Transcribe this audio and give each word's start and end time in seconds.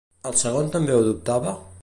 El 0.29 0.37
segon 0.43 0.71
també 0.77 0.97
ho 0.97 1.05
dubtava? 1.11 1.57